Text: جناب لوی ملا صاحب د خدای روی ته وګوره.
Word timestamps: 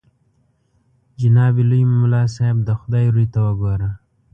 جناب 1.19 1.55
لوی 1.69 1.81
ملا 2.01 2.23
صاحب 2.35 2.57
د 2.67 2.69
خدای 2.79 3.05
روی 3.15 3.27
ته 3.33 3.39
وګوره. 3.47 3.89